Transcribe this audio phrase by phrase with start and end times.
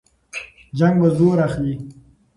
[0.77, 1.73] جنګ به زور اخلي.